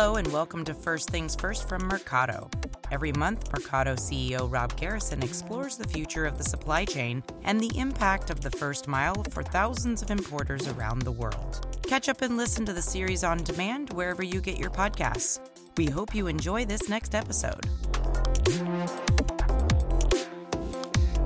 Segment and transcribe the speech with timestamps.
[0.00, 2.48] Hello, and welcome to First Things First from Mercado.
[2.92, 7.76] Every month, Mercado CEO Rob Garrison explores the future of the supply chain and the
[7.76, 11.76] impact of the first mile for thousands of importers around the world.
[11.82, 15.40] Catch up and listen to the series on demand wherever you get your podcasts.
[15.76, 17.66] We hope you enjoy this next episode.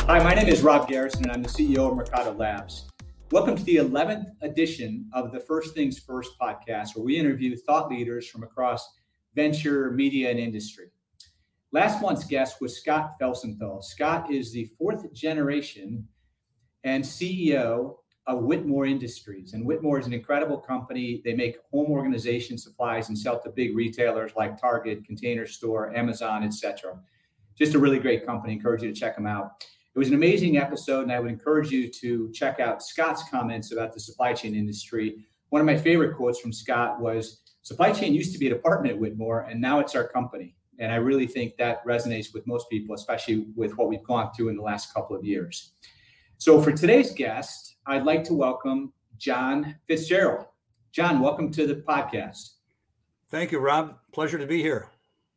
[0.07, 2.89] Hi, my name is Rob Garrison, and I'm the CEO of Mercado Labs.
[3.32, 7.89] Welcome to the 11th edition of the First Things First podcast, where we interview thought
[7.89, 8.86] leaders from across
[9.35, 10.89] venture, media, and industry.
[11.72, 13.82] Last month's guest was Scott Felsenthal.
[13.82, 16.07] Scott is the fourth generation
[16.85, 17.95] and CEO
[18.27, 19.55] of Whitmor Industries.
[19.55, 21.22] And Whitmor is an incredible company.
[21.25, 26.44] They make home organization supplies and sell to big retailers like Target, Container Store, Amazon,
[26.44, 27.00] etc.
[27.57, 28.53] Just a really great company.
[28.53, 29.64] Encourage you to check them out.
[29.95, 33.73] It was an amazing episode, and I would encourage you to check out Scott's comments
[33.73, 35.27] about the supply chain industry.
[35.50, 38.94] One of my favorite quotes from Scott was Supply chain used to be a department
[38.94, 40.56] at Whitmor, and now it's our company.
[40.78, 44.48] And I really think that resonates with most people, especially with what we've gone through
[44.48, 45.72] in the last couple of years.
[46.38, 50.47] So, for today's guest, I'd like to welcome John Fitzgerald.
[50.91, 52.55] John, welcome to the podcast.
[53.31, 53.98] Thank you, Rob.
[54.12, 54.88] Pleasure to be here.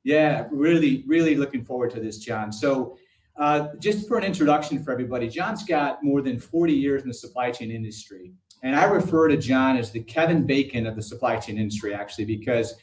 [0.03, 2.53] Yeah, really, really looking forward to this, John.
[2.53, 2.97] So,
[3.37, 7.13] uh, just for an introduction for everybody, John's got more than 40 years in the
[7.13, 8.33] supply chain industry.
[8.63, 12.25] And I refer to John as the Kevin Bacon of the supply chain industry, actually,
[12.25, 12.73] because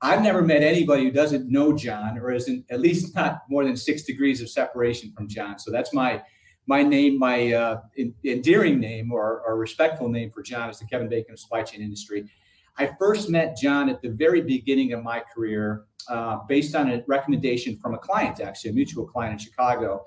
[0.00, 3.76] I've never met anybody who doesn't know John or isn't at least not more than
[3.76, 5.58] six degrees of separation from John.
[5.58, 6.22] So that's my
[6.66, 7.80] my name, my uh,
[8.24, 11.80] endearing name or, or respectful name for John is the Kevin Bacon of supply chain
[11.80, 12.28] industry.
[12.78, 17.02] I first met John at the very beginning of my career uh, based on a
[17.06, 20.04] recommendation from a client, actually, a mutual client in Chicago.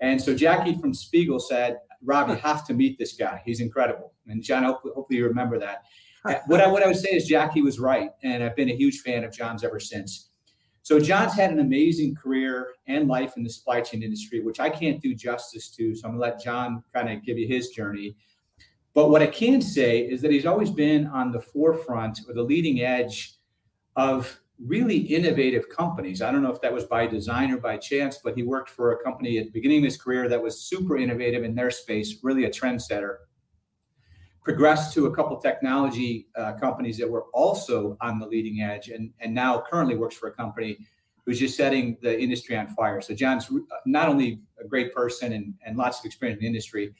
[0.00, 3.42] And so Jackie from Spiegel said, Rob, you have to meet this guy.
[3.44, 4.12] He's incredible.
[4.26, 5.84] And John, hopefully, hopefully you remember that.
[6.46, 8.10] what, I, what I would say is Jackie was right.
[8.22, 10.30] And I've been a huge fan of John's ever since.
[10.82, 14.70] So John's had an amazing career and life in the supply chain industry, which I
[14.70, 15.94] can't do justice to.
[15.96, 18.16] So I'm going to let John kind of give you his journey.
[18.96, 22.42] But what I can say is that he's always been on the forefront or the
[22.42, 23.34] leading edge
[23.94, 26.22] of really innovative companies.
[26.22, 28.92] I don't know if that was by design or by chance, but he worked for
[28.92, 32.20] a company at the beginning of his career that was super innovative in their space,
[32.22, 33.16] really a trendsetter.
[34.42, 39.12] Progressed to a couple technology uh, companies that were also on the leading edge, and,
[39.20, 40.78] and now currently works for a company
[41.26, 43.02] who's just setting the industry on fire.
[43.02, 43.50] So John's
[43.84, 46.94] not only a great person and, and lots of experience in the industry,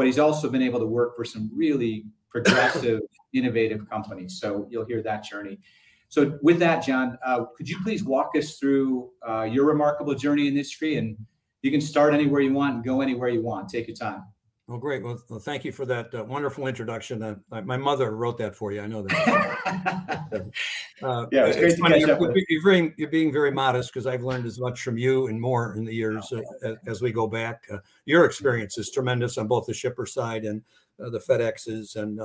[0.00, 3.02] but he's also been able to work for some really progressive,
[3.34, 4.40] innovative companies.
[4.40, 5.58] So you'll hear that journey.
[6.08, 10.48] So, with that, John, uh, could you please walk us through uh, your remarkable journey
[10.48, 10.96] in industry?
[10.96, 11.18] And
[11.60, 13.68] you can start anywhere you want and go anywhere you want.
[13.68, 14.22] Take your time.
[14.70, 15.02] Well, great.
[15.02, 17.24] Well, thank you for that uh, wonderful introduction.
[17.24, 18.80] Uh, my mother wrote that for you.
[18.80, 20.46] I know that.
[21.02, 21.98] Uh, yeah, it's great funny.
[21.98, 22.20] You're,
[22.50, 25.74] you're, being, you're, being, very modest because I've learned as much from you and more
[25.74, 27.64] in the years oh, as, as, we go back.
[27.72, 30.62] Uh, your experience is tremendous on both the shipper side and
[30.98, 32.20] the FedExes and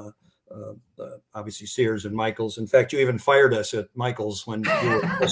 [0.54, 2.58] uh, uh, obviously Sears and Michaels.
[2.58, 5.28] In fact, you even fired us at Michaels when you were.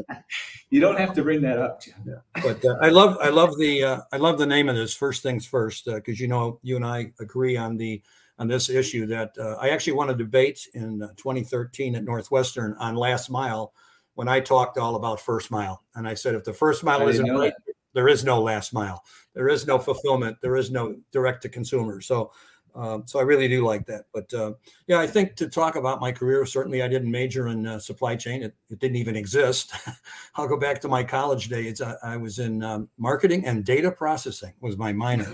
[0.70, 1.94] you don't have to bring that up, Jim.
[2.06, 2.42] Yeah.
[2.42, 4.94] But uh, I love, I love the, uh, I love the name of this.
[4.94, 8.02] First things first, because uh, you know, you and I agree on the
[8.38, 12.94] on this issue that uh, I actually won a debate in 2013 at Northwestern on
[12.94, 13.72] last mile
[14.14, 17.30] when I talked all about first mile, and I said if the first mile isn't
[17.34, 17.52] right,
[17.92, 19.02] there is no last mile,
[19.34, 22.00] there is no fulfillment, there is no direct to consumer.
[22.00, 22.32] So
[22.76, 24.04] um, so I really do like that.
[24.12, 24.52] But uh,
[24.86, 28.16] yeah, I think to talk about my career, certainly I didn't major in uh, supply
[28.16, 28.42] chain.
[28.42, 29.72] It, it, didn't even exist.
[30.34, 31.80] I'll go back to my college days.
[31.80, 35.32] I, I was in um, marketing and data processing was my minor.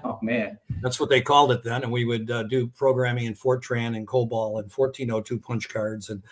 [0.04, 1.82] oh man, that's what they called it then.
[1.82, 6.22] And we would uh, do programming in Fortran and COBOL and 1402 punch cards and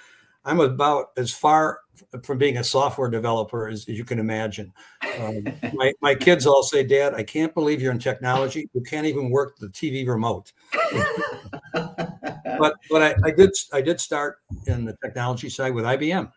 [0.44, 1.80] I'm about as far
[2.22, 4.72] from being a software developer as, as you can imagine.
[5.20, 5.44] Um,
[5.74, 8.68] my, my kids all say, Dad, I can't believe you're in technology.
[8.74, 10.52] You can't even work the TV remote.
[11.72, 16.30] but but I, I, did I did start in the technology side with IBM.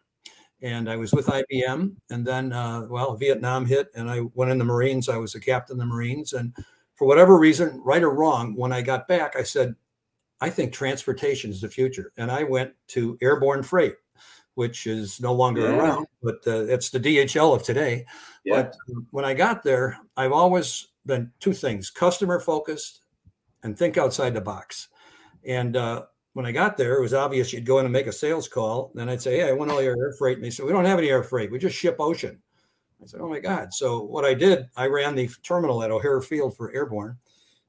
[0.62, 1.96] And I was with IBM.
[2.10, 5.08] And then, uh, well, Vietnam hit and I went in the Marines.
[5.08, 6.34] I was a captain in the Marines.
[6.34, 6.56] And
[6.96, 9.76] for whatever reason, right or wrong, when I got back, I said,
[10.42, 12.12] I think transportation is the future.
[12.18, 13.96] And I went to airborne freight,
[14.56, 15.78] which is no longer yeah.
[15.78, 18.06] around, but uh, it's the DHL of today.
[18.44, 18.64] Yeah.
[18.64, 18.76] But
[19.12, 23.02] when I got there, I've always been two things customer focused
[23.64, 24.90] and think outside the box.
[25.46, 28.12] And uh, when I got there, it was obvious you'd go in and make a
[28.12, 28.92] sales call.
[28.94, 30.38] Then I'd say, Hey, I want all your air freight.
[30.38, 31.52] And they said, We don't have any air freight.
[31.52, 32.40] We just ship ocean.
[33.02, 33.74] I said, Oh my God.
[33.74, 37.18] So what I did, I ran the terminal at O'Hare Field for airborne.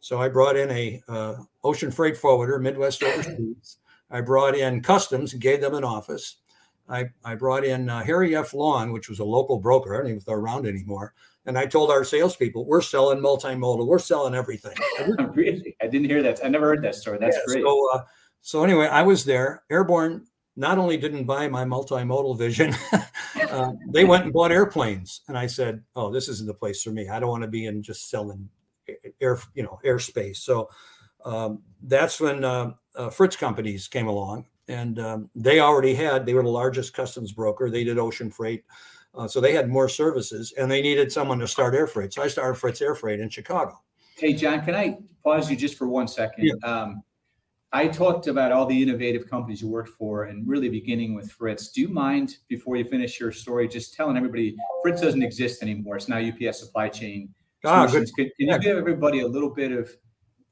[0.00, 1.34] So I brought in a uh,
[1.68, 3.76] ocean freight forwarder, Midwest Overseas.
[4.10, 6.36] I brought in customs and gave them an office.
[6.88, 8.54] I, I brought in uh, Harry F.
[8.54, 9.94] Long, which was a local broker.
[9.94, 11.12] I don't even know if they're around anymore.
[11.44, 14.76] And I told our salespeople, we're selling multimodal, we're selling everything.
[15.34, 15.76] really?
[15.82, 16.44] I didn't hear that.
[16.44, 17.18] I never heard that story.
[17.18, 17.62] That's yeah, great.
[17.62, 18.00] So, uh,
[18.40, 19.62] so anyway, I was there.
[19.70, 20.26] Airborne
[20.56, 22.74] not only didn't buy my multimodal vision,
[23.50, 25.22] uh, they went and bought airplanes.
[25.28, 27.08] And I said, "Oh, this isn't the place for me.
[27.08, 28.48] I don't want to be in just selling
[29.20, 30.68] air, you know, airspace." So
[31.28, 36.24] um, that's when uh, uh, Fritz companies came along, and um, they already had.
[36.24, 37.70] They were the largest customs broker.
[37.70, 38.64] They did ocean freight,
[39.14, 42.14] uh, so they had more services, and they needed someone to start air freight.
[42.14, 43.78] So I started Fritz Air Freight in Chicago.
[44.16, 46.46] Hey, John, can I pause you just for one second?
[46.46, 46.68] Yeah.
[46.68, 47.02] Um,
[47.70, 51.68] I talked about all the innovative companies you worked for and really beginning with Fritz.
[51.68, 55.96] Do you mind, before you finish your story, just telling everybody Fritz doesn't exist anymore?
[55.96, 57.28] It's now UPS Supply Chain
[57.66, 58.10] ah, Solutions.
[58.12, 59.94] Can, can you give everybody a little bit of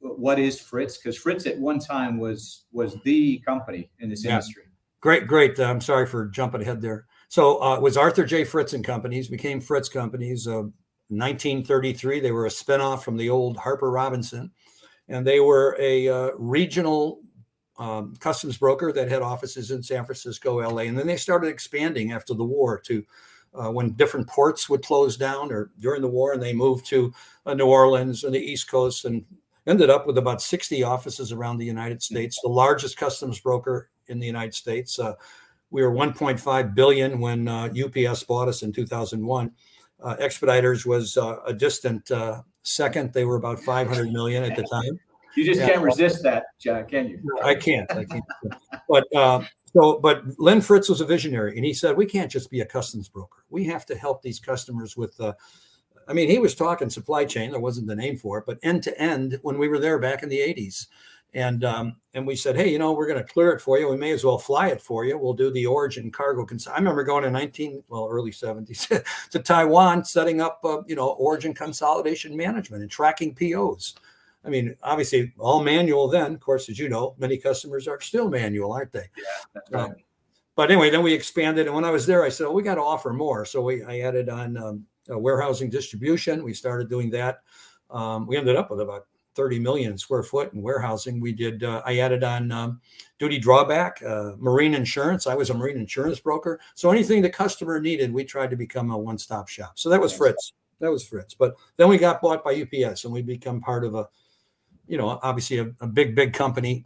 [0.01, 0.99] what is Fritz?
[0.99, 4.33] Because Fritz at one time was was the company in this yeah.
[4.33, 4.65] industry.
[5.01, 5.59] Great, great.
[5.59, 7.07] I'm sorry for jumping ahead there.
[7.29, 8.45] So uh, it was Arthur J.
[8.45, 10.47] Fritz and Companies, became Fritz Companies.
[10.47, 10.65] Uh,
[11.09, 14.51] 1933, they were a spinoff from the old Harper Robinson
[15.09, 17.21] and they were a uh, regional
[17.79, 22.13] um, customs broker that had offices in San Francisco, LA, and then they started expanding
[22.13, 23.05] after the war to
[23.55, 27.13] uh, when different ports would close down or during the war, and they moved to
[27.45, 29.25] uh, New Orleans and the East Coast and
[29.67, 34.19] ended up with about 60 offices around the United States, the largest customs broker in
[34.19, 34.99] the United States.
[34.99, 35.15] Uh,
[35.71, 39.51] we were 1.5 billion when UPS uh, bought us in 2001.
[40.03, 42.11] Uh, Expeditors was uh, a distant
[42.63, 43.13] second.
[43.13, 45.01] They were about 500 million at the time.
[45.37, 45.69] You just yeah.
[45.69, 47.21] can't resist that, John, can you?
[47.43, 47.91] I can't.
[47.91, 48.25] I can't.
[48.89, 49.43] but uh,
[49.75, 52.65] so, but Lynn Fritz was a visionary, and he said we can't just be a
[52.65, 53.45] customs broker.
[53.51, 55.21] We have to help these customers with.
[56.08, 57.50] I mean, he was talking supply chain.
[57.50, 60.23] There wasn't the name for it, but end to end when we were there back
[60.23, 60.87] in the 80s.
[61.35, 63.91] And um, and we said, hey, you know, we're going to clear it for you.
[63.91, 65.19] We may as well fly it for you.
[65.19, 66.47] We'll do the origin cargo.
[66.47, 70.94] Cons- I remember going in 19, well, early 70s to Taiwan, setting up, uh, you
[70.94, 73.97] know, origin consolidation management and tracking POs.
[74.47, 76.32] I mean, obviously, all manual then.
[76.32, 79.11] Of course, as you know, many customers are still manual, aren't they?
[79.17, 79.91] Yeah, that's right.
[79.91, 79.97] Um,
[80.55, 82.76] but anyway, then we expanded, and when I was there, I said, "Oh, we got
[82.76, 86.43] to offer more." So we I added on um, warehousing distribution.
[86.43, 87.43] We started doing that.
[87.91, 89.06] Um, we ended up with about
[89.37, 91.20] 30 million square foot in warehousing.
[91.20, 92.81] We did, uh, I added on um,
[93.19, 95.26] duty drawback, uh, marine insurance.
[95.26, 96.58] I was a marine insurance broker.
[96.75, 99.79] So anything the customer needed, we tried to become a one stop shop.
[99.79, 100.55] So that was Fritz.
[100.81, 101.35] That was Fritz.
[101.35, 104.09] But then we got bought by UPS and we become part of a,
[104.88, 106.85] you know, obviously a, a big, big company.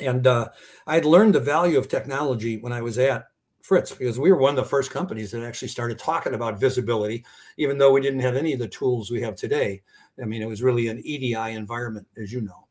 [0.00, 0.48] And uh,
[0.86, 3.26] I had learned the value of technology when I was at
[3.70, 7.24] Fritz because we were one of the first companies that actually started talking about visibility,
[7.56, 9.80] even though we didn't have any of the tools we have today.
[10.20, 12.66] I mean, it was really an EDI environment, as you know.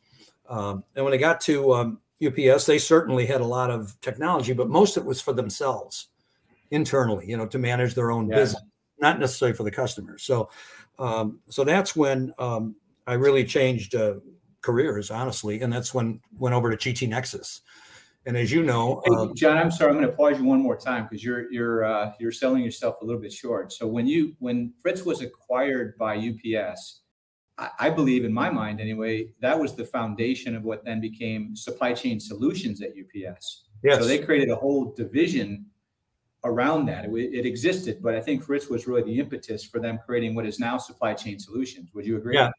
[0.49, 4.51] Um, and when I got to um, UPS, they certainly had a lot of technology,
[4.51, 6.09] but most of it was for themselves
[6.69, 8.35] internally, you know, to manage their own yeah.
[8.35, 8.63] business,
[8.99, 10.23] not necessarily for the customers.
[10.23, 10.49] So,
[10.99, 12.75] um, so that's when um,
[13.07, 14.15] I really changed uh,
[14.59, 17.61] careers, honestly, and that's when went over to GT Nexus.
[18.25, 20.62] And as you know, hey, um, John, I'm sorry, I'm going to pause you one
[20.62, 23.71] more time because you're you're uh, you're selling yourself a little bit short.
[23.71, 27.01] So when you when Fritz was acquired by UPS,
[27.57, 31.56] I, I believe in my mind anyway, that was the foundation of what then became
[31.56, 33.64] supply chain solutions at UPS.
[33.83, 33.99] Yes.
[33.99, 35.66] So they created a whole division
[36.44, 37.06] around that.
[37.06, 40.45] It, it, existed, but I think Fritz was really the impetus for them creating what
[40.45, 41.90] is now supply chain solutions.
[41.94, 42.35] Would you agree?
[42.35, 42.52] Yeah.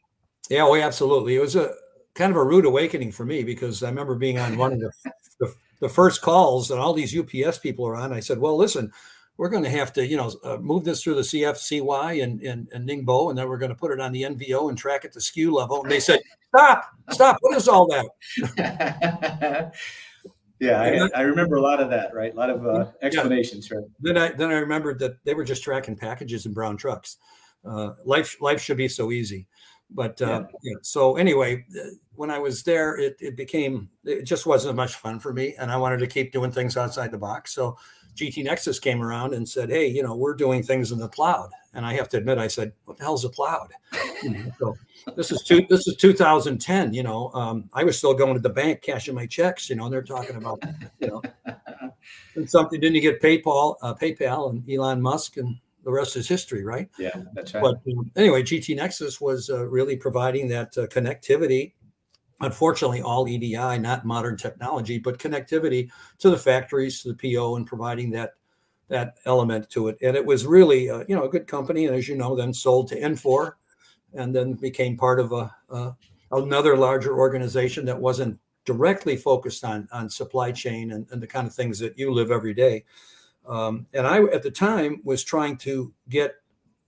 [0.49, 1.37] Yeah, oh, absolutely.
[1.37, 1.73] It was a
[2.21, 4.93] kind of a rude awakening for me because I remember being on one of the,
[5.39, 8.13] the, the first calls and all these UPS people are on.
[8.13, 8.93] I said, well, listen,
[9.39, 12.69] we're going to have to, you know, uh, move this through the CFCY and, and,
[12.75, 15.15] and Ningbo, and then we're going to put it on the NVO and track it
[15.15, 15.81] to SKU level.
[15.81, 16.21] And they said,
[16.55, 17.39] stop, stop.
[17.41, 19.73] What is all that?
[20.61, 22.35] yeah, I, I, remember a lot of that, right?
[22.35, 23.79] A lot of uh, explanations, yeah.
[23.79, 23.87] right?
[24.01, 27.17] Then I then I remembered that they were just tracking packages in brown trucks.
[27.65, 29.47] Uh, life life should be so easy.
[29.93, 30.77] But uh, yeah.
[30.83, 35.19] So anyway, uh, when I was there, it, it became it just wasn't much fun
[35.19, 37.53] for me, and I wanted to keep doing things outside the box.
[37.53, 37.77] So
[38.15, 41.51] GT Nexus came around and said, "Hey, you know, we're doing things in the cloud."
[41.73, 43.73] And I have to admit, I said, "What the hell's a cloud?"
[44.23, 44.77] You know, so
[45.17, 46.95] this is two, this is 2010.
[46.95, 49.71] You know, um, I was still going to the bank cashing my checks.
[49.71, 50.63] You know, and they're talking about,
[51.01, 51.23] you know,
[52.35, 52.81] and something.
[52.81, 55.57] Didn't you get PayPal, uh, PayPal, and Elon Musk and
[55.91, 56.89] the rest is history, right?
[56.99, 57.63] Yeah, that's right.
[57.63, 61.73] But um, anyway, GT Nexus was uh, really providing that uh, connectivity.
[62.41, 67.67] Unfortunately, all EDI, not modern technology, but connectivity to the factories, to the PO, and
[67.67, 68.35] providing that
[68.89, 69.99] that element to it.
[70.03, 71.87] And it was really, uh, you know, a good company.
[71.87, 73.53] And as you know, then sold to Infor,
[74.15, 75.97] and then became part of a, a
[76.33, 81.47] another larger organization that wasn't directly focused on on supply chain and, and the kind
[81.47, 82.85] of things that you live every day.
[83.47, 86.37] Um, and I, at the time, was trying to get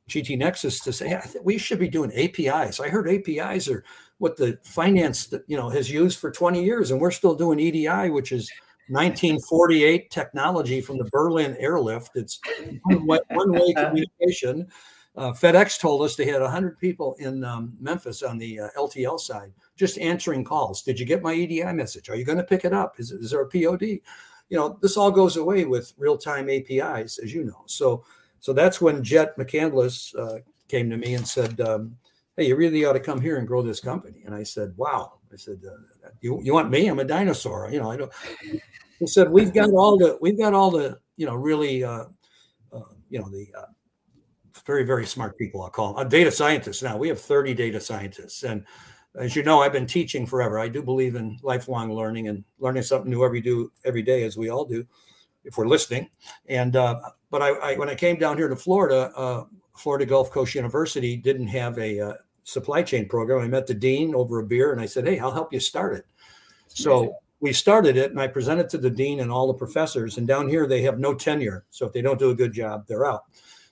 [0.09, 2.81] GT Nexus to say, hey, we should be doing APIs.
[2.81, 3.85] I heard APIs are
[4.19, 8.11] what the finance you know has used for 20 years, and we're still doing EDI,
[8.11, 8.51] which is
[8.89, 12.11] 1948 technology from the Berlin airlift.
[12.15, 12.41] It's
[12.85, 14.69] one way, one way communication.
[15.15, 19.21] Uh, FedEx told us they had 100 people in um, Memphis on the uh, LTL
[19.21, 20.83] side just answering calls.
[20.83, 22.09] Did you get my EDI message?
[22.09, 22.99] Are you going to pick it up?
[22.99, 24.01] Is, is there a POD?
[24.53, 27.63] You know, this all goes away with real time APIs, as you know.
[27.65, 28.05] So,
[28.39, 31.97] so that's when Jett McCandless uh, came to me and said, um,
[32.37, 35.21] "Hey, you really ought to come here and grow this company." And I said, "Wow."
[35.33, 36.87] I said, uh, "You you want me?
[36.87, 38.13] I'm a dinosaur." You know, I don't.
[38.99, 42.05] He said, "We've got all the we've got all the you know really uh,
[42.75, 43.65] uh, you know the uh,
[44.67, 45.63] very very smart people.
[45.63, 46.83] I'll call them data scientists.
[46.83, 48.67] Now we have 30 data scientists, and
[49.15, 50.59] as you know, I've been teaching forever.
[50.59, 54.37] I do believe in lifelong learning and learning something new every do every day, as
[54.37, 54.87] we all do,
[55.45, 56.09] if we're listening.
[56.49, 57.01] And uh,
[57.31, 59.45] but I, I, when I came down here to Florida, uh,
[59.77, 62.15] Florida Gulf Coast University didn't have a uh,
[62.45, 63.41] supply chain program.
[63.41, 65.95] I met the dean over a beer, and I said, "Hey, I'll help you start
[65.95, 66.07] it."
[66.69, 70.17] So we started it, and I presented to the dean and all the professors.
[70.17, 72.87] And down here, they have no tenure, so if they don't do a good job,
[72.87, 73.25] they're out.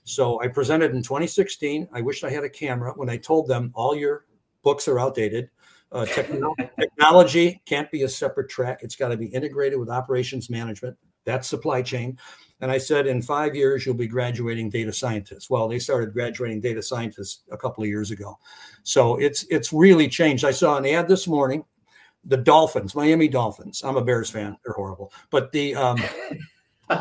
[0.05, 1.89] So I presented in 2016.
[1.93, 4.25] I wished I had a camera when I told them all your
[4.63, 5.51] books are outdated.
[5.93, 8.81] Uh, technology, technology can't be a separate track.
[8.83, 10.97] It's got to be integrated with operations management.
[11.25, 12.19] That's supply chain.
[12.61, 15.49] And I said, in five years, you'll be graduating data scientists.
[15.49, 18.39] Well, they started graduating data scientists a couple of years ago.
[18.83, 20.45] So it's it's really changed.
[20.45, 21.65] I saw an ad this morning.
[22.25, 23.83] The Dolphins, Miami Dolphins.
[23.83, 24.57] I'm a Bears fan.
[24.63, 25.11] They're horrible.
[25.31, 25.99] But the um,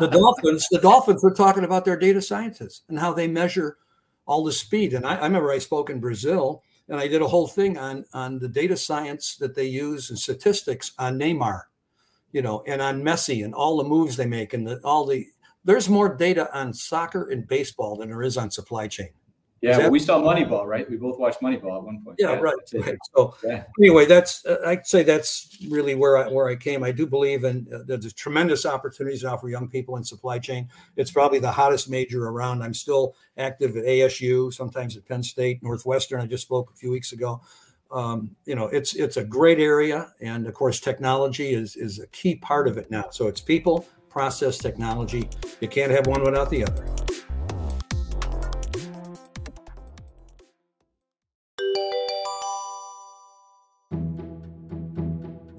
[0.00, 3.76] the Dolphins, the Dolphins were talking about their data scientists and how they measure
[4.24, 4.94] all the speed.
[4.94, 8.04] And I, I remember I spoke in Brazil and I did a whole thing on
[8.12, 11.62] on the data science that they use and statistics on Neymar,
[12.32, 15.26] you know, and on Messi and all the moves they make and the, all the.
[15.64, 19.10] There's more data on soccer and baseball than there is on supply chain.
[19.62, 20.88] Yeah, we saw Moneyball, right?
[20.88, 22.16] We both watched Moneyball at one point.
[22.18, 22.54] Yeah, yeah right.
[22.72, 22.98] right.
[23.14, 23.64] So yeah.
[23.78, 26.82] anyway, that's uh, I'd say that's really where I where I came.
[26.82, 30.68] I do believe in uh, there's tremendous opportunities now for young people in supply chain.
[30.96, 32.62] It's probably the hottest major around.
[32.62, 36.22] I'm still active at ASU, sometimes at Penn State, Northwestern.
[36.22, 37.42] I just spoke a few weeks ago.
[37.90, 42.06] Um, you know, it's it's a great area, and of course, technology is is a
[42.08, 43.10] key part of it now.
[43.10, 45.28] So it's people, process, technology.
[45.60, 47.09] You can't have one without the other.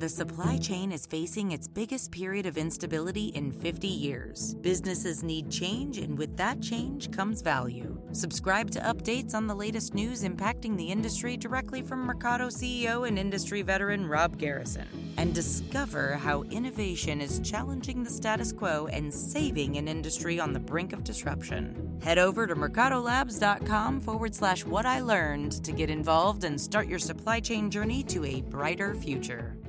[0.02, 4.56] The supply chain is facing its biggest period of instability in 50 years.
[4.56, 8.02] Businesses need change, and with that change comes value.
[8.12, 13.20] Subscribe to updates on the latest news impacting the industry directly from Mercado CEO and
[13.20, 14.88] industry veteran Rob Garrison.
[15.18, 20.60] And discover how innovation is challenging the status quo and saving an industry on the
[20.60, 22.00] brink of disruption.
[22.02, 26.98] Head over to mercadolabs.com forward slash what I learned to get involved and start your
[26.98, 29.61] supply chain journey to a brighter future.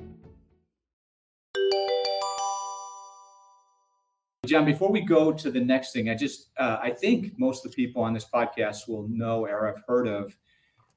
[4.45, 7.71] John, before we go to the next thing, I just uh, I think most of
[7.71, 10.35] the people on this podcast will know or have heard of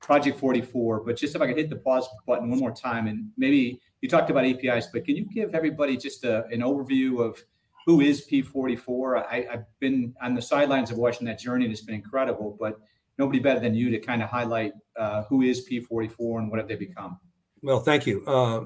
[0.00, 1.04] Project 44.
[1.04, 4.08] But just if I could hit the pause button one more time, and maybe you
[4.08, 7.40] talked about APIs, but can you give everybody just a, an overview of
[7.86, 9.24] who is P44?
[9.30, 12.56] I, have been on the sidelines of watching that journey, and it's been incredible.
[12.58, 12.80] But
[13.16, 16.66] nobody better than you to kind of highlight uh, who is P44 and what have
[16.66, 17.20] they become.
[17.62, 18.24] Well, thank you.
[18.26, 18.64] Uh,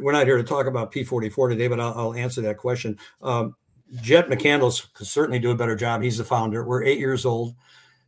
[0.00, 2.98] we're not here to talk about P44 today, but I'll, I'll answer that question.
[3.22, 3.54] Um,
[3.96, 6.02] Jett McCandless could certainly do a better job.
[6.02, 6.64] He's the founder.
[6.64, 7.54] We're eight years old,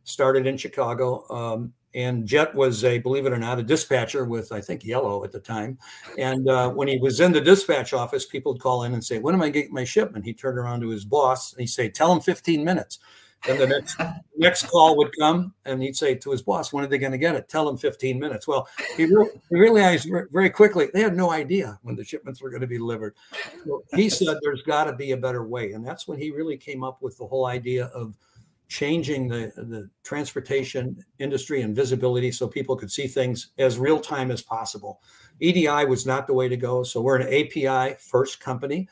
[0.03, 1.25] started in Chicago.
[1.29, 5.23] Um, and Jett was a, believe it or not, a dispatcher with, I think, Yellow
[5.23, 5.77] at the time.
[6.17, 9.19] And uh, when he was in the dispatch office, people would call in and say,
[9.19, 10.25] When am I getting my shipment?
[10.25, 12.99] He turned around to his boss and he'd say, Tell him 15 minutes.
[13.45, 13.99] Then the next
[14.37, 17.17] next call would come, and he'd say to his boss, "When are they going to
[17.17, 17.49] get it?
[17.49, 18.67] Tell him 15 minutes." Well,
[18.97, 22.61] he, re- he realized very quickly they had no idea when the shipments were going
[22.61, 23.15] to be delivered.
[23.65, 26.57] So he said, "There's got to be a better way," and that's when he really
[26.57, 28.15] came up with the whole idea of
[28.67, 34.31] changing the the transportation industry and visibility so people could see things as real time
[34.31, 35.01] as possible.
[35.39, 38.87] EDI was not the way to go, so we're an API first company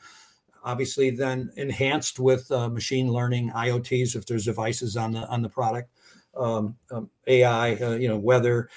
[0.64, 5.48] obviously then enhanced with uh, machine learning iots if there's devices on the on the
[5.48, 5.90] product
[6.36, 8.68] um, um, ai uh, you know weather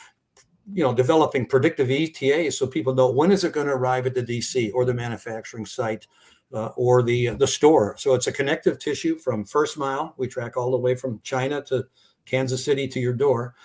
[0.74, 4.14] you know developing predictive eta so people know when is it going to arrive at
[4.14, 6.08] the dc or the manufacturing site
[6.54, 7.96] uh, or the the store.
[7.98, 11.62] So it's a connective tissue from first mile we track all the way from china
[11.64, 11.86] to
[12.26, 13.56] kansas city to your door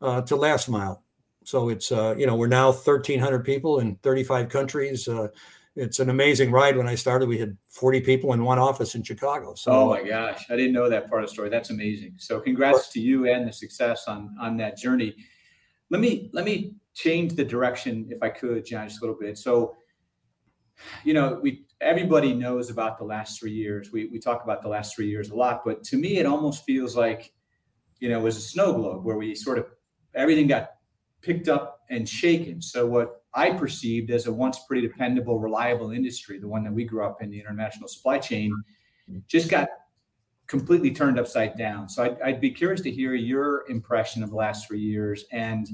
[0.00, 1.02] uh, to last mile.
[1.44, 5.28] So it's uh, you know we're now 1300 people in 35 countries uh,
[5.76, 6.76] it's an amazing ride.
[6.76, 9.54] When I started, we had 40 people in one office in Chicago.
[9.54, 11.50] So, oh my gosh, I didn't know that part of the story.
[11.50, 12.14] That's amazing.
[12.16, 15.14] So, congrats to you and the success on on that journey.
[15.90, 19.36] Let me let me change the direction, if I could, John, just a little bit.
[19.36, 19.76] So,
[21.04, 23.92] you know, we everybody knows about the last three years.
[23.92, 26.64] We we talk about the last three years a lot, but to me, it almost
[26.64, 27.34] feels like,
[28.00, 29.66] you know, it was a snow globe where we sort of
[30.14, 30.70] everything got
[31.20, 32.60] picked up and shaken.
[32.60, 36.84] So what I perceived as a once pretty dependable, reliable industry, the one that we
[36.84, 38.52] grew up in, the international supply chain,
[39.28, 39.68] just got
[40.46, 41.88] completely turned upside down.
[41.88, 45.68] So I'd, I'd be curious to hear your impression of the last three years and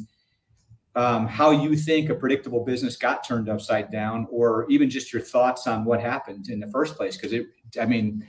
[0.95, 5.23] um, how you think a predictable business got turned upside down, or even just your
[5.23, 7.17] thoughts on what happened in the first place.
[7.17, 7.47] Because it,
[7.81, 8.27] I mean,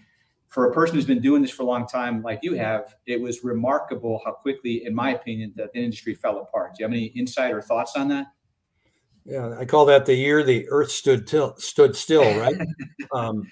[0.53, 3.19] for a person who's been doing this for a long time, like you have, it
[3.19, 6.75] was remarkable how quickly, in my opinion, that the industry fell apart.
[6.75, 8.27] Do you have any insight or thoughts on that?
[9.25, 12.55] Yeah, I call that the year the Earth stood till, stood still, right?
[13.15, 13.49] um,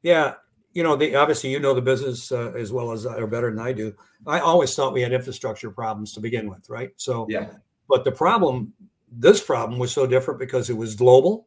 [0.00, 0.36] yeah,
[0.72, 3.58] you know, the, obviously you know the business uh, as well as or better than
[3.58, 3.94] I do.
[4.26, 6.92] I always thought we had infrastructure problems to begin with, right?
[6.96, 7.48] So yeah,
[7.90, 8.72] but the problem,
[9.12, 11.46] this problem was so different because it was global.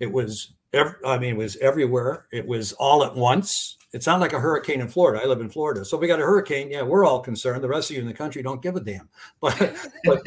[0.00, 2.26] It was, every, I mean, it was everywhere.
[2.32, 3.76] It was all at once.
[3.92, 5.22] It sounded like a hurricane in Florida.
[5.22, 6.70] I live in Florida, so we got a hurricane.
[6.70, 7.62] Yeah, we're all concerned.
[7.62, 9.08] The rest of you in the country don't give a damn.
[9.40, 9.58] But,
[10.04, 10.22] but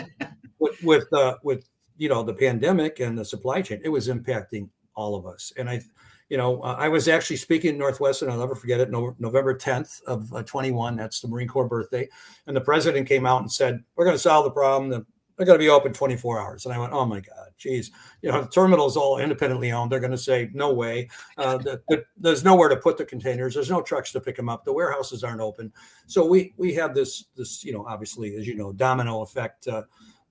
[0.59, 4.69] with with, uh, with you know the pandemic and the supply chain, it was impacting
[4.95, 5.51] all of us.
[5.57, 5.81] And I,
[6.29, 8.29] you know, uh, I was actually speaking in Northwestern.
[8.29, 8.91] I'll never forget it.
[8.91, 10.95] No, November 10th of uh, 21.
[10.95, 12.07] That's the Marine Corps birthday.
[12.47, 14.89] And the president came out and said, "We're going to solve the problem.
[14.91, 15.05] The
[15.37, 16.65] they're going to be open 24 hours.
[16.65, 19.91] And I went, oh my God, geez, you know, the terminal's all independently owned.
[19.91, 21.09] They're going to say, no way.
[21.37, 23.53] Uh, the, the, there's nowhere to put the containers.
[23.53, 24.65] There's no trucks to pick them up.
[24.65, 25.71] The warehouses aren't open.
[26.07, 29.83] So we we have this this you know obviously as you know domino effect, uh,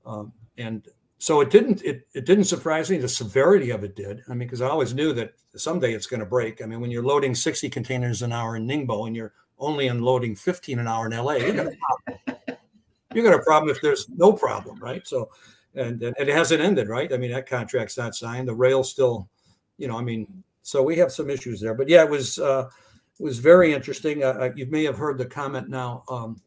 [0.06, 0.86] um, and
[1.18, 4.22] so it didn't it, it didn't surprise me the severity of it did.
[4.28, 6.62] I mean, because I always knew that someday it's going to break.
[6.62, 10.36] I mean, when you're loading 60 containers an hour in Ningbo and you're only unloading
[10.36, 12.33] 15 an hour in LA,
[13.14, 15.06] you got a problem if there's no problem, right?
[15.06, 15.30] So,
[15.74, 17.12] and, and it hasn't ended, right?
[17.12, 18.48] I mean, that contract's not signed.
[18.48, 19.28] The rail still,
[19.78, 21.74] you know, I mean, so we have some issues there.
[21.74, 22.68] But yeah, it was uh,
[23.18, 24.24] was very interesting.
[24.24, 26.40] Uh, uh, you may have heard the comment now, um,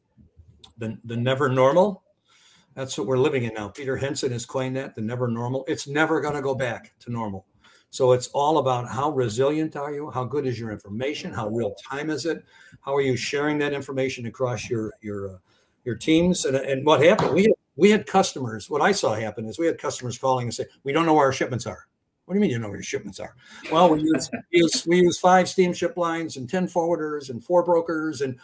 [0.78, 2.04] the the never normal.
[2.74, 3.70] That's what we're living in now.
[3.70, 5.66] Peter Henson has coined that the never normal.
[5.68, 7.46] It's never going to go back to normal.
[7.90, 10.10] So it's all about how resilient are you?
[10.12, 11.34] How good is your information?
[11.34, 12.44] How real time is it?
[12.82, 15.38] How are you sharing that information across your your uh,
[15.88, 16.46] your teams.
[16.46, 17.34] And, and what happened?
[17.34, 18.70] We had, we had customers.
[18.70, 21.26] What I saw happen is we had customers calling and say, "We don't know where
[21.26, 21.88] our shipments are."
[22.26, 23.36] What do you mean you know where your shipments are?
[23.72, 27.64] Well, we use, we use, we use five steamship lines and ten forwarders and four
[27.64, 28.38] brokers and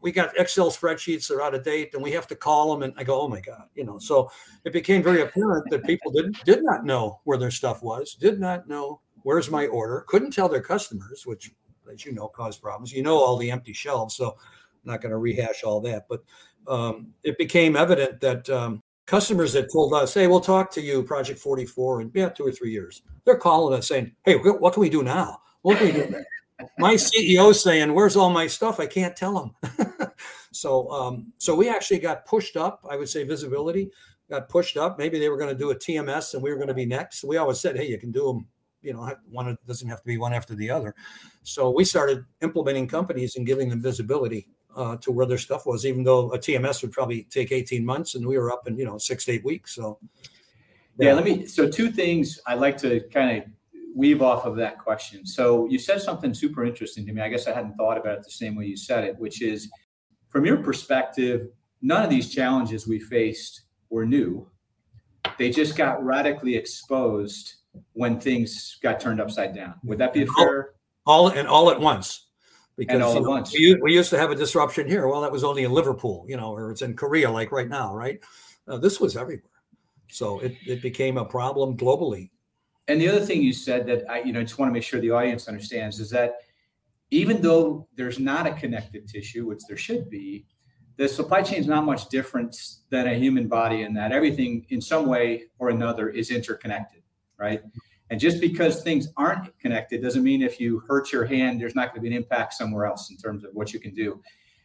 [0.00, 2.82] we got Excel spreadsheets that are out of date and we have to call them.
[2.82, 4.30] And I go, oh my God, you know, so
[4.64, 8.40] it became very apparent that people did, did not know where their stuff was, did
[8.40, 11.52] not know where's my order, couldn't tell their customers, which,
[11.92, 12.92] as you know, caused problems.
[12.92, 14.16] You know, all the empty shelves.
[14.16, 16.22] So I'm not going to rehash all that, but
[16.68, 21.02] um, it became evident that um, customers that told us, "Hey, we'll talk to you,
[21.02, 24.80] Project 44, in yeah, two or three years," they're calling us saying, "Hey, what can
[24.80, 25.40] we do now?
[25.62, 26.24] What can we do?"
[26.78, 28.78] my CEO saying, "Where's all my stuff?
[28.78, 30.10] I can't tell them."
[30.52, 32.86] so, um, so we actually got pushed up.
[32.88, 33.90] I would say visibility
[34.30, 34.98] got pushed up.
[34.98, 37.24] Maybe they were going to do a TMS, and we were going to be next.
[37.24, 38.46] We always said, "Hey, you can do them."
[38.80, 40.94] You know, one doesn't have to be one after the other.
[41.42, 45.84] So we started implementing companies and giving them visibility uh, to where their stuff was,
[45.86, 48.84] even though a TMS would probably take 18 months and we were up in, you
[48.84, 49.74] know, six to eight weeks.
[49.74, 49.98] So,
[50.98, 53.44] yeah, yeah let me, so two things I like to kind of
[53.94, 55.26] weave off of that question.
[55.26, 57.22] So you said something super interesting to me.
[57.22, 59.70] I guess I hadn't thought about it the same way you said it, which is
[60.28, 61.48] from your perspective,
[61.82, 64.48] none of these challenges we faced were new.
[65.38, 67.54] They just got radically exposed
[67.92, 69.74] when things got turned upside down.
[69.84, 70.74] Would that be a fair?
[71.06, 72.27] All and all at once
[72.78, 73.52] because at once.
[73.52, 75.08] We, we, used to have a disruption here.
[75.08, 77.94] Well, that was only in Liverpool, you know, or it's in Korea, like right now,
[77.94, 78.20] right?
[78.68, 79.50] Uh, this was everywhere.
[80.10, 82.30] So it, it became a problem globally.
[82.86, 85.00] And the other thing you said that I, you know, just want to make sure
[85.00, 86.36] the audience understands is that
[87.10, 90.46] even though there's not a connective tissue, which there should be,
[90.96, 92.56] the supply chain is not much different
[92.90, 97.02] than a human body in that everything in some way or another is interconnected,
[97.38, 97.62] right?
[98.10, 101.88] And just because things aren't connected doesn't mean if you hurt your hand, there's not
[101.88, 104.20] going to be an impact somewhere else in terms of what you can do.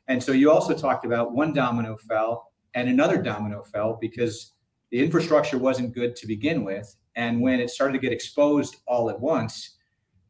[0.08, 4.54] And so you also talked about one domino fell and another domino fell because
[4.92, 6.96] the infrastructure wasn't good to begin with.
[7.16, 9.78] And when it started to get exposed all at once,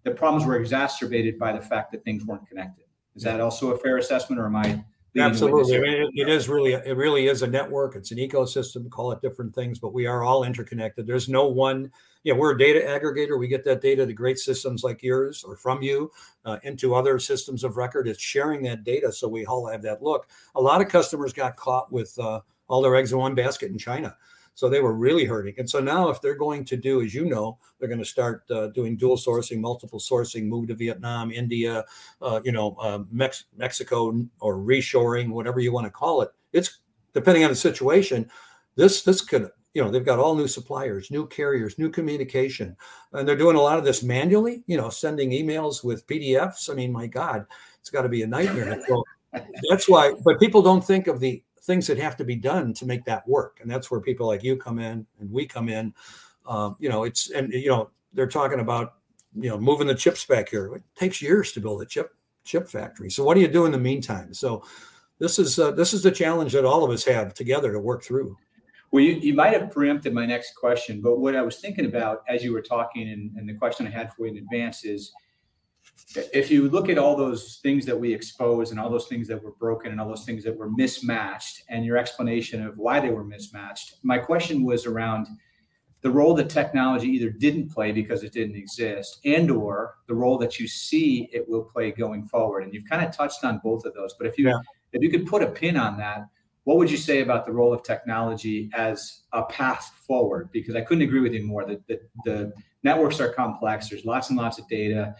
[0.04, 2.86] the problems were exacerbated by the fact that things weren't connected.
[3.15, 4.84] Is that also a fair assessment, or am I
[5.17, 7.95] Absolutely, it, it is really it really is a network.
[7.95, 8.89] It's an ecosystem.
[8.89, 11.06] Call it different things, but we are all interconnected.
[11.06, 11.91] There's no one.
[12.23, 13.38] Yeah, we're a data aggregator.
[13.38, 16.12] We get that data to great systems like yours or from you
[16.45, 18.08] uh, into other systems of record.
[18.08, 20.30] It's sharing that data so we all have that look.
[20.56, 23.78] A lot of customers got caught with uh, all their eggs in one basket in
[23.78, 24.15] China.
[24.55, 25.55] So they were really hurting.
[25.57, 28.43] And so now, if they're going to do, as you know, they're going to start
[28.51, 31.85] uh, doing dual sourcing, multiple sourcing, move to Vietnam, India,
[32.21, 36.29] uh, you know, uh, Mex- Mexico, or reshoring, whatever you want to call it.
[36.51, 36.79] It's
[37.13, 38.29] depending on the situation.
[38.75, 42.75] This this could you know they've got all new suppliers new carriers new communication
[43.13, 46.73] and they're doing a lot of this manually you know sending emails with pdfs i
[46.73, 47.45] mean my god
[47.79, 49.03] it's got to be a nightmare so
[49.69, 52.86] that's why but people don't think of the things that have to be done to
[52.86, 53.60] make that work.
[53.62, 55.93] And that's where people like you come in and we come in.
[56.45, 58.95] Um, you know, it's and you know they're talking about
[59.36, 60.76] you know moving the chips back here.
[60.76, 63.10] It takes years to build a chip chip factory.
[63.10, 64.34] So what do you do in the meantime?
[64.34, 64.63] So
[65.19, 68.04] this is uh, this is the challenge that all of us have together to work
[68.04, 68.38] through.
[68.91, 72.23] Well, you, you might have preempted my next question, but what I was thinking about
[72.30, 75.12] as you were talking, and, and the question I had for you in advance is
[76.15, 79.41] if you look at all those things that we expose and all those things that
[79.41, 83.10] were broken and all those things that were mismatched and your explanation of why they
[83.10, 85.27] were mismatched my question was around
[86.01, 90.38] the role that technology either didn't play because it didn't exist and or the role
[90.38, 92.63] that you see it will play going forward.
[92.63, 94.60] And you've kind of touched on both of those but if you yeah.
[94.91, 96.27] if you could put a pin on that
[96.65, 100.49] what would you say about the role of technology as a path forward?
[100.51, 101.65] Because i couldn't agree with you more.
[101.65, 102.53] That the, the
[102.84, 103.89] networks are complex.
[103.89, 105.15] There's lots and lots of data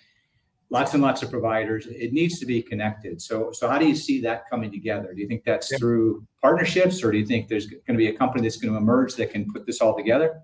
[0.70, 1.88] lots and lots of providers.
[1.88, 3.22] It needs to be connected.
[3.22, 5.14] So, so how do you see that coming together?
[5.14, 8.14] Do you think that's through partnerships, or do you think there's going to be a
[8.14, 10.42] company that's going to emerge that can put this all together?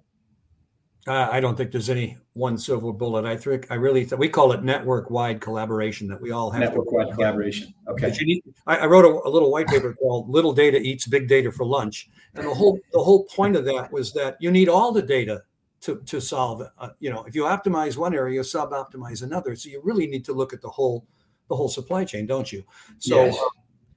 [1.08, 3.26] Uh, I don't think there's any one silver bullet.
[3.26, 6.62] I think I really th- we call it network-wide collaboration that we all have.
[6.62, 7.74] Network-wide collaboration.
[7.88, 8.14] Okay.
[8.22, 11.52] Need, I, I, wrote a, a, little white paper called "Little Data Eats Big Data
[11.52, 14.92] for Lunch," and the whole the whole point of that was that you need all
[14.92, 15.42] the data
[15.82, 19.56] to, to solve uh, you know if you optimize one area you sub optimize another.
[19.56, 21.06] So you really need to look at the whole
[21.48, 22.64] the whole supply chain don't you?
[22.98, 23.38] So yes.
[23.38, 23.50] uh,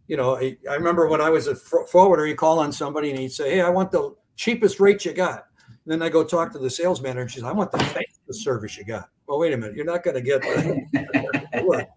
[0.06, 3.18] you know I, I, remember when i was a forwarder you call on somebody and
[3.18, 5.46] he'd say hey i want the cheapest rate you got.
[5.68, 8.44] And then i go talk to the sales manager and she's i want the fastest
[8.44, 9.08] service you got.
[9.26, 11.88] Well wait a minute you're not going to get that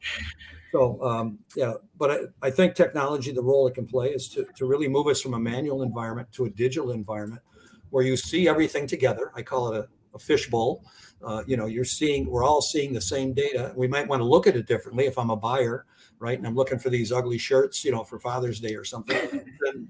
[0.71, 4.45] so um, yeah but I, I think technology the role it can play is to,
[4.55, 7.41] to really move us from a manual environment to a digital environment
[7.89, 9.31] where you see everything together.
[9.35, 10.83] I call it a, a fishbowl.
[11.23, 13.73] Uh, you know, you're seeing, we're all seeing the same data.
[13.75, 15.85] We might want to look at it differently if I'm a buyer,
[16.19, 16.37] right?
[16.37, 19.17] And I'm looking for these ugly shirts, you know, for Father's Day or something.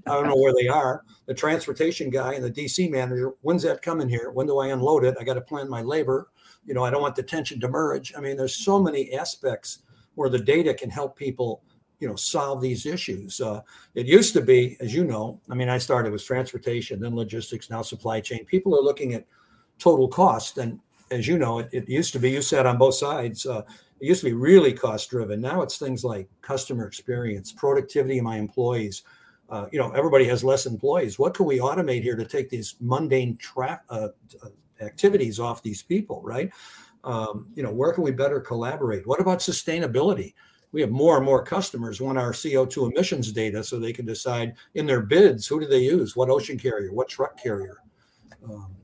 [0.07, 1.03] I don't know where they are.
[1.25, 4.31] The transportation guy and the DC manager, when's that coming here?
[4.31, 5.17] When do I unload it?
[5.19, 6.29] I got to plan my labor.
[6.65, 8.13] You know, I don't want the tension to merge.
[8.15, 9.79] I mean, there's so many aspects
[10.15, 11.63] where the data can help people
[11.99, 13.41] you know solve these issues.
[13.41, 13.61] Uh,
[13.93, 17.69] it used to be, as you know, I mean, I started with transportation, then logistics,
[17.69, 18.45] now supply chain.
[18.45, 19.25] People are looking at
[19.79, 20.79] total cost, and
[21.11, 22.31] as you know, it, it used to be.
[22.31, 23.45] You sat on both sides.
[23.45, 23.63] Uh,
[24.01, 25.39] it used to be really cost driven.
[25.39, 29.03] Now it's things like customer experience, productivity of my employees.
[29.49, 31.19] Uh, you know, everybody has less employees.
[31.19, 34.09] What can we automate here to take these mundane tra- uh,
[34.43, 34.49] uh,
[34.81, 36.51] activities off these people, right?
[37.03, 39.05] Um, you know, where can we better collaborate?
[39.07, 40.33] What about sustainability?
[40.71, 44.55] We have more and more customers want our CO2 emissions data so they can decide
[44.73, 47.77] in their bids who do they use, what ocean carrier, what truck carrier.
[48.43, 48.75] Um,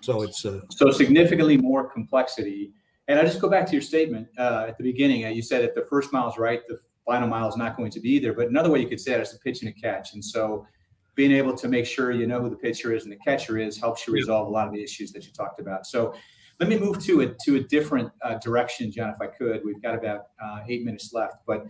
[0.00, 2.72] so it's uh, so significantly more complexity.
[3.08, 5.24] And I just go back to your statement uh, at the beginning.
[5.24, 7.90] Uh, you said if the first mile is right, the final mile is not going
[7.90, 8.34] to be there.
[8.34, 10.12] But another way you could say it is a pitch and a catch.
[10.12, 10.66] And so
[11.14, 13.78] being able to make sure you know who the pitcher is and the catcher is
[13.78, 15.86] helps you resolve a lot of the issues that you talked about.
[15.86, 16.14] So
[16.60, 19.60] let me move to a to a different uh, direction, John, if I could.
[19.64, 21.66] We've got about uh, eight minutes left, but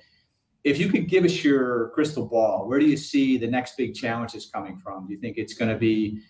[0.65, 3.95] if you could give us your crystal ball, where do you see the next big
[3.95, 5.07] challenges coming from?
[5.07, 6.21] Do you think it's going to be?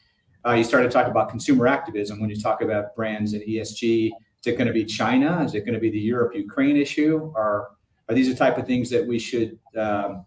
[0.46, 4.06] Uh, you started talking about consumer activism when you talk about brands and ESG.
[4.06, 5.42] Is it going to be China?
[5.44, 7.32] Is it going to be the Europe Ukraine issue?
[7.36, 7.70] Are
[8.08, 10.24] are these the type of things that we should um,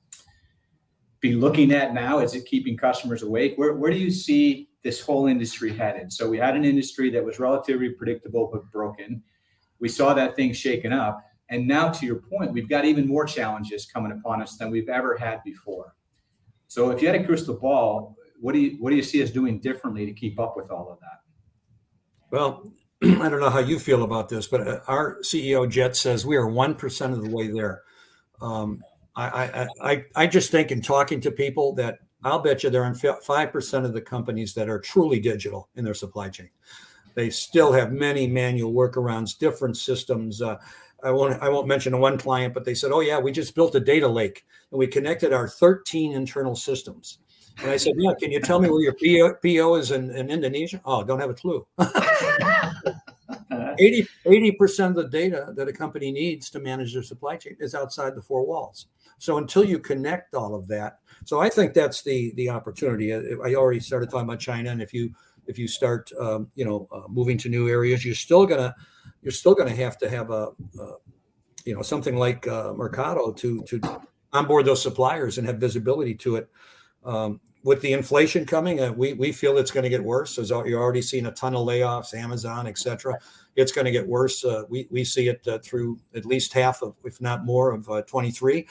[1.19, 2.19] be looking at now?
[2.19, 3.53] Is it keeping customers awake?
[3.55, 6.11] Where where do you see this whole industry headed.
[6.11, 9.21] So we had an industry that was relatively predictable but broken.
[9.79, 11.23] We saw that thing shaken up.
[11.49, 14.87] And now, to your point, we've got even more challenges coming upon us than we've
[14.87, 15.95] ever had before.
[16.67, 19.29] So, if you had a crystal ball, what do you what do you see us
[19.29, 21.19] doing differently to keep up with all of that?
[22.31, 22.71] Well,
[23.21, 26.37] I don't know how you feel about this, but uh, our CEO Jett says we
[26.37, 27.81] are one percent of the way there.
[28.41, 28.81] Um,
[29.15, 32.83] I, I, I I just think in talking to people that I'll bet you there
[32.83, 36.49] are 5% of the companies that are truly digital in their supply chain.
[37.15, 40.41] They still have many manual workarounds, different systems.
[40.41, 40.57] Uh,
[41.03, 43.75] I won't I won't mention one client, but they said, "Oh yeah, we just built
[43.75, 47.17] a data lake and we connected our 13 internal systems."
[47.61, 50.29] And I said, "Yeah, can you tell me where your PO, PO is in, in
[50.29, 51.65] Indonesia?" Oh, don't have a clue.
[53.79, 57.75] 80 percent of the data that a company needs to manage their supply chain is
[57.75, 58.87] outside the four walls.
[59.17, 63.13] So until you connect all of that, so I think that's the the opportunity.
[63.13, 65.13] I already started talking about China, and if you
[65.47, 68.75] if you start um, you know uh, moving to new areas, you're still gonna
[69.21, 70.93] you're still gonna have to have a, a
[71.65, 73.79] you know something like uh, Mercado to to
[74.33, 76.49] onboard those suppliers and have visibility to it.
[77.03, 80.37] Um, with the inflation coming, uh, we we feel it's going to get worse.
[80.37, 83.17] As you're already seeing a ton of layoffs, Amazon, et cetera.
[83.55, 84.43] It's going to get worse.
[84.43, 87.89] Uh, we we see it uh, through at least half of, if not more, of
[87.89, 88.67] uh, 23.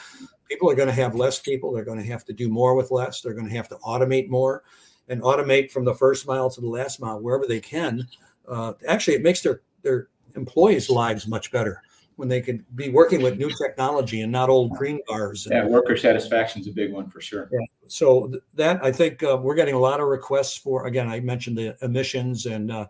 [0.49, 1.73] People are going to have less people.
[1.73, 3.21] They're going to have to do more with less.
[3.21, 4.65] They're going to have to automate more,
[5.09, 8.09] and automate from the first mile to the last mile wherever they can.
[8.49, 11.83] Uh, actually, it makes their their employees' lives much better
[12.21, 15.49] when they could be working with new technology and not old green bars.
[15.51, 17.49] Yeah, worker satisfaction is a big one for sure.
[17.51, 17.59] Yeah.
[17.89, 20.87] So th- that I think uh, we're getting a lot of requests for.
[20.87, 22.87] Again, I mentioned the emissions, and uh,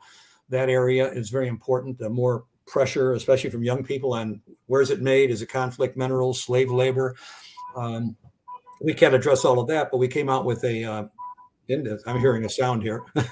[0.49, 1.97] that area is very important.
[1.97, 5.31] The more pressure, especially from young people, on where is it made?
[5.31, 7.14] Is it conflict minerals, slave labor?
[7.77, 8.16] Um,
[8.81, 10.85] we can't address all of that, but we came out with a.
[10.85, 11.05] Uh,
[12.05, 13.05] I'm hearing a sound here.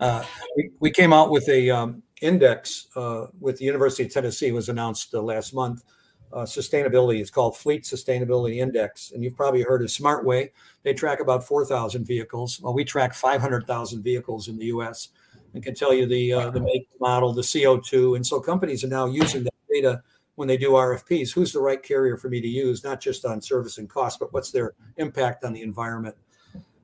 [0.00, 0.24] Uh,
[0.56, 4.68] we, we came out with a um, index uh, with the University of Tennessee was
[4.68, 5.84] announced uh, last month.
[6.32, 10.50] Uh, sustainability is called Fleet Sustainability Index, and you've probably heard of SmartWay.
[10.82, 12.58] They track about 4,000 vehicles.
[12.62, 15.08] Well, we track 500,000 vehicles in the U.S.
[15.52, 18.88] and can tell you the uh, the make model, the CO2, and so companies are
[18.88, 20.02] now using that data
[20.36, 21.32] when they do RFPs.
[21.34, 24.32] Who's the right carrier for me to use, not just on service and cost, but
[24.32, 26.16] what's their impact on the environment?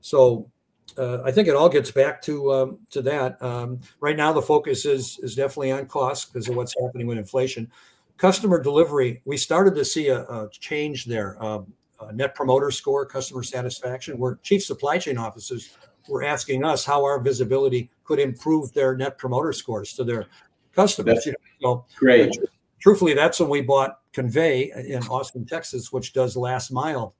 [0.02, 0.50] So
[0.96, 3.40] uh, I think it all gets back to um, to that.
[3.42, 7.18] Um, right now, the focus is is definitely on cost because of what's happening with
[7.18, 7.70] inflation.
[8.16, 11.42] Customer delivery, we started to see a, a change there.
[11.42, 15.76] Um, a net promoter score, customer satisfaction, where chief supply chain officers
[16.08, 20.26] were asking us how our visibility could improve their net promoter scores to their
[20.72, 21.26] customers.
[21.26, 22.38] You know, so, great.
[22.80, 27.14] Truthfully, that's when we bought Convey in Austin, Texas, which does last mile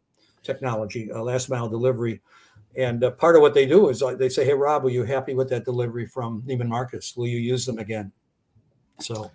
[0.44, 2.20] technology, uh, last mile delivery
[2.76, 5.04] and uh, part of what they do is uh, they say, "Hey, Rob, were you
[5.04, 7.16] happy with that delivery from Neiman Marcus?
[7.16, 8.12] Will you use them again?"
[9.00, 9.31] So,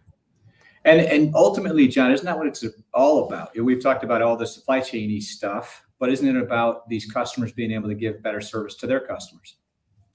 [0.85, 3.57] and and ultimately, John, isn't that what it's all about?
[3.57, 7.71] We've talked about all the supply chainy stuff, but isn't it about these customers being
[7.71, 9.55] able to give better service to their customers?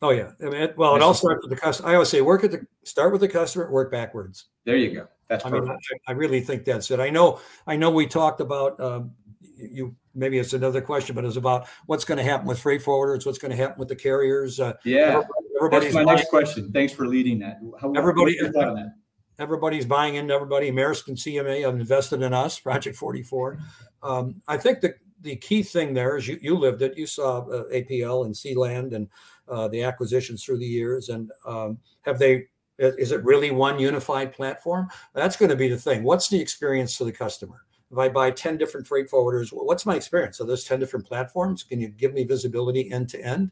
[0.00, 1.88] Oh yeah, I mean, it, well, it all starts with the customer.
[1.88, 4.46] I always say, work at the start with the customer, work backwards.
[4.64, 5.09] There you go.
[5.28, 5.68] That's I perfect.
[5.68, 7.00] mean, I, I, really think that's it.
[7.00, 9.11] I know, I know, we talked about um,
[9.56, 13.26] you maybe it's another question, but it's about what's going to happen with freight forwarders,
[13.26, 14.61] what's going to happen with the carriers.
[14.61, 15.22] Uh, yeah,
[15.56, 16.72] everybody's that's my buying, next question.
[16.72, 17.58] Thanks for leading that.
[17.80, 18.94] How, everybody, that?
[19.38, 20.70] everybody's buying into everybody.
[20.70, 23.58] Maersk and CMA have invested in us, Project 44.
[24.02, 26.96] Um, I think the the key thing there is you, you lived it.
[26.96, 29.08] You saw uh, APL and Sealand and
[29.48, 31.08] uh, the acquisitions through the years.
[31.08, 32.46] And um, have they,
[32.78, 34.88] is it really one unified platform?
[35.14, 36.04] That's going to be the thing.
[36.04, 37.62] What's the experience to the customer?
[37.90, 40.40] If I buy 10 different freight forwarders, what's my experience?
[40.40, 41.62] Are those 10 different platforms?
[41.62, 43.51] Can you give me visibility end to end?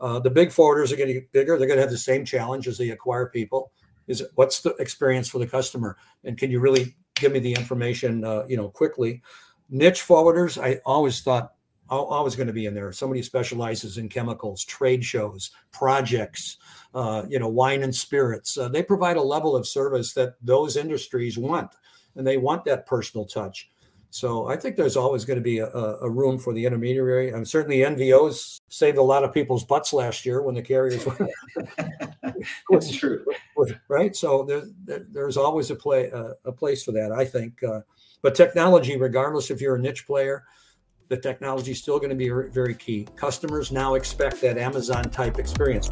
[0.00, 1.58] Uh, the big forwarders are going to get bigger.
[1.58, 3.72] They're going to have the same challenge as they acquire people.
[4.08, 5.96] Is it, what's the experience for the customer?
[6.24, 9.22] And can you really give me the information, uh, you know, quickly?
[9.70, 11.54] Niche forwarders, I always thought
[11.88, 12.92] always going to be in there.
[12.92, 16.56] Somebody specializes in chemicals, trade shows, projects,
[16.94, 18.56] uh, you know, wine and spirits.
[18.56, 21.70] Uh, they provide a level of service that those industries want
[22.16, 23.70] and they want that personal touch.
[24.12, 27.30] So I think there's always going to be a, a room for the intermediary.
[27.30, 31.16] And certainly NVOs saved a lot of people's butts last year when the carriers were.
[32.70, 33.24] That's true.
[33.88, 34.16] Right.
[34.16, 37.62] So there, there's always a play uh, a place for that, I think.
[37.62, 37.82] Uh,
[38.20, 40.42] but technology, regardless if you're a niche player,
[41.08, 43.06] the technology is still going to be very key.
[43.14, 45.90] Customers now expect that Amazon type experience.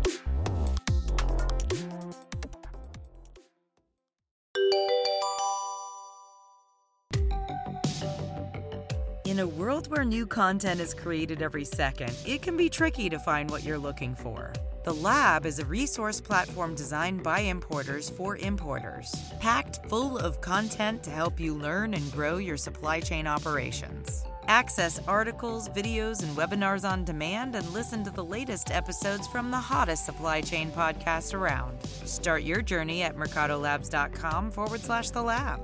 [10.00, 13.76] Where new content is created every second, it can be tricky to find what you're
[13.76, 14.50] looking for.
[14.82, 21.02] The Lab is a resource platform designed by importers for importers, packed full of content
[21.02, 24.24] to help you learn and grow your supply chain operations.
[24.46, 29.58] Access articles, videos, and webinars on demand and listen to the latest episodes from the
[29.58, 31.78] hottest supply chain podcast around.
[32.06, 35.60] Start your journey at mercadolabs.com forward slash the lab.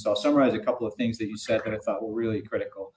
[0.00, 2.40] So I'll summarize a couple of things that you said that I thought were really
[2.40, 2.94] critical.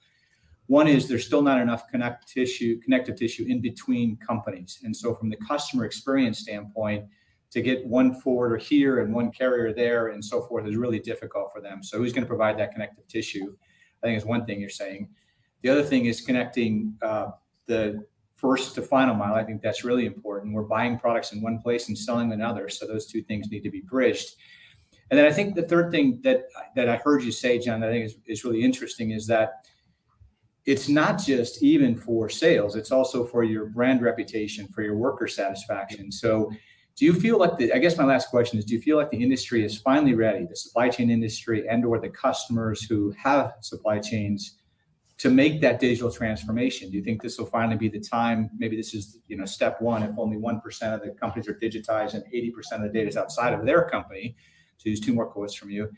[0.66, 4.78] One is there's still not enough connect tissue, connective tissue in between companies.
[4.84, 7.06] And so from the customer experience standpoint,
[7.50, 11.52] to get one forwarder here and one carrier there and so forth is really difficult
[11.52, 11.82] for them.
[11.82, 13.54] So who's going to provide that connective tissue?
[14.02, 15.10] I think is one thing you're saying.
[15.60, 17.32] The other thing is connecting uh,
[17.66, 19.34] the first to final mile.
[19.34, 20.54] I think that's really important.
[20.54, 23.62] We're buying products in one place and selling in another, so those two things need
[23.64, 24.36] to be bridged.
[25.12, 26.44] And then I think the third thing that
[26.74, 29.66] that I heard you say, John, that I think is, is really interesting is that
[30.64, 35.28] it's not just even for sales; it's also for your brand reputation, for your worker
[35.28, 36.10] satisfaction.
[36.10, 36.50] So
[36.96, 39.08] do you feel like the i guess my last question is do you feel like
[39.08, 43.54] the industry is finally ready the supply chain industry and or the customers who have
[43.62, 44.58] supply chains
[45.16, 48.76] to make that digital transformation do you think this will finally be the time maybe
[48.76, 52.24] this is you know step one if only 1% of the companies are digitized and
[52.30, 54.36] 80% of the data is outside of their company
[54.82, 55.88] to use two more quotes from you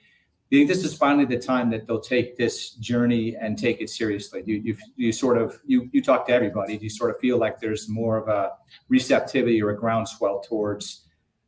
[0.51, 3.81] do you think this is finally the time that they'll take this journey and take
[3.81, 4.43] it seriously?
[4.43, 6.77] Do you, you, you, sort of you you talk to everybody?
[6.77, 8.53] Do you sort of feel like there's more of a
[8.89, 11.07] receptivity or a groundswell towards,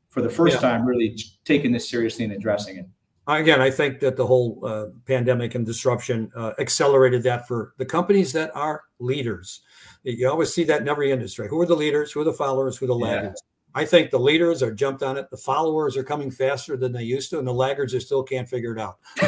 [0.09, 0.61] for the first yeah.
[0.61, 2.87] time, really taking this seriously and addressing it?
[3.29, 7.85] Again, I think that the whole uh, pandemic and disruption uh, accelerated that for the
[7.85, 9.61] companies that are leaders.
[10.05, 11.49] You always see that in every industry.
[11.49, 12.13] Who are the leaders?
[12.13, 12.77] Who are the followers?
[12.77, 13.43] Who are the laggards?
[13.45, 13.56] Yeah.
[13.77, 15.29] I think the leaders are jumped on it.
[15.31, 18.49] The followers are coming faster than they used to, and the laggards are still can't
[18.49, 18.97] figure it out.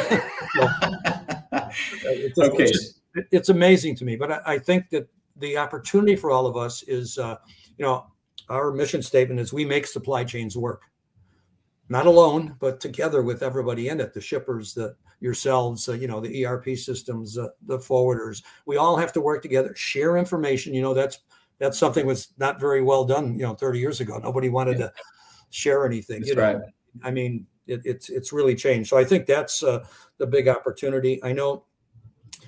[2.03, 2.99] it's, okay, it's,
[3.31, 4.15] it's, amazing to me.
[4.15, 5.07] But I, I, think that
[5.37, 7.35] the opportunity for all of us is, uh,
[7.77, 8.07] you know,
[8.49, 10.81] our mission statement is we make supply chains work,
[11.87, 16.19] not alone, but together with everybody in it, the shippers, the yourselves, uh, you know,
[16.19, 18.41] the ERP systems, uh, the forwarders.
[18.65, 20.73] We all have to work together, share information.
[20.73, 21.19] You know, that's
[21.59, 24.17] that's something was not very well done, you know, 30 years ago.
[24.17, 24.87] Nobody wanted yeah.
[24.87, 24.93] to
[25.49, 26.21] share anything.
[26.21, 26.53] That's you know?
[26.53, 26.61] right.
[27.03, 28.89] I mean, it, it's it's really changed.
[28.89, 29.85] So I think that's uh,
[30.17, 31.23] the big opportunity.
[31.23, 31.65] I know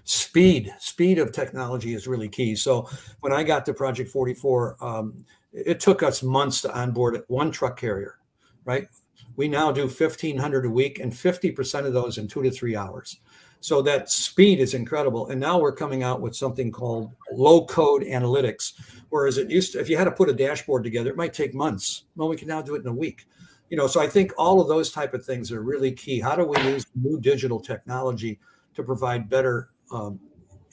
[0.04, 2.56] speed speed of technology is really key.
[2.56, 7.52] So when I got to Project 44, um, it took us months to onboard one
[7.52, 8.16] truck carrier,
[8.66, 8.88] right?
[9.36, 13.20] We now do 1,500 a week, and 50% of those in two to three hours.
[13.62, 15.30] So that speed is incredible.
[15.30, 18.74] And now we're coming out with something called low code analytics.
[19.10, 21.54] Whereas it used to, if you had to put a dashboard together, it might take
[21.54, 22.06] months.
[22.16, 23.28] Well, we can now do it in a week.
[23.70, 26.20] You know, so I think all of those type of things are really key.
[26.20, 28.40] How do we use new digital technology
[28.74, 30.20] to provide better um,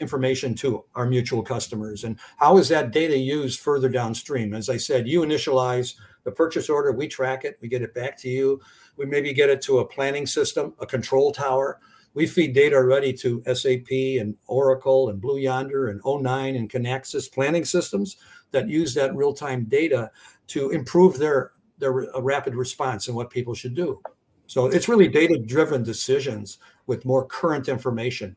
[0.01, 2.05] information to our mutual customers?
[2.05, 4.55] And how is that data used further downstream?
[4.55, 8.19] As I said, you initialize the purchase order, we track it, we get it back
[8.21, 8.61] to you.
[8.97, 11.81] We maybe get it to a planning system, a control tower
[12.15, 17.33] we feed data already to SAP and Oracle and Blue Yonder and O9 and Kinaxis
[17.33, 18.17] planning systems
[18.51, 20.11] that use that real-time data
[20.49, 24.01] to improve their their uh, rapid response and what people should do.
[24.47, 28.35] So it's really data-driven decisions with more current information.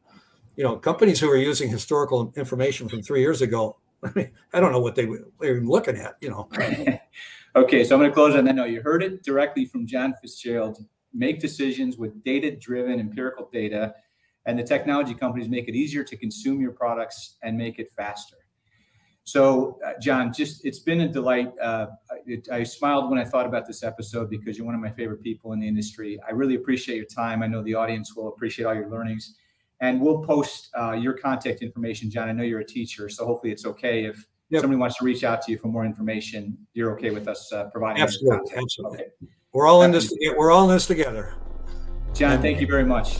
[0.57, 4.59] You know, companies who are using historical information from three years ago, I mean, I
[4.59, 6.17] don't know what they were looking at.
[6.21, 6.49] You know.
[7.55, 8.69] okay, so I'm going to close on that note.
[8.69, 13.93] You heard it directly from John Fitzgerald make decisions with data driven empirical data
[14.45, 18.37] and the technology companies make it easier to consume your products and make it faster.
[19.23, 21.87] So uh, john just it's been a delight uh,
[22.25, 25.21] it, i smiled when i thought about this episode because you're one of my favorite
[25.21, 26.19] people in the industry.
[26.27, 27.43] I really appreciate your time.
[27.43, 29.35] I know the audience will appreciate all your learnings.
[29.79, 32.29] And we'll post uh, your contact information john.
[32.29, 34.61] I know you're a teacher so hopefully it's okay if yep.
[34.61, 36.57] somebody wants to reach out to you for more information.
[36.73, 38.53] You're okay with us uh, providing absolutely.
[38.55, 38.99] Absolutely.
[38.99, 39.11] Okay.
[39.53, 40.13] We're all in this.
[40.37, 41.33] We're all in this together.
[42.13, 43.19] John, thank you very much.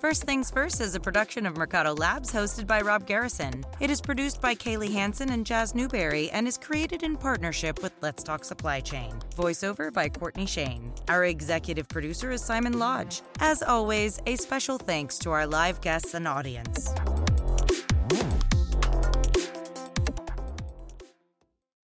[0.00, 3.64] First Things First is a production of Mercado Labs hosted by Rob Garrison.
[3.80, 7.92] It is produced by Kaylee Hanson and Jazz Newberry and is created in partnership with
[8.02, 9.14] Let's Talk Supply Chain.
[9.36, 10.92] Voiceover by Courtney Shane.
[11.08, 13.22] Our executive producer is Simon Lodge.
[13.38, 16.92] As always, a special thanks to our live guests and audience.